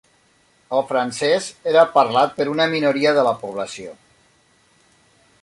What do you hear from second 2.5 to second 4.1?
una minoria de la població.